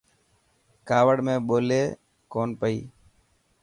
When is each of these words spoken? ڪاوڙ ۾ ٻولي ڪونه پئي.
ڪاوڙ 0.89 1.15
۾ 1.27 1.33
ٻولي 1.47 1.81
ڪونه 2.31 2.55
پئي. 2.59 2.77